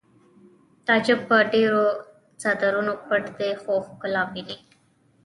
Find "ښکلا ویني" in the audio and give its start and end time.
3.85-4.57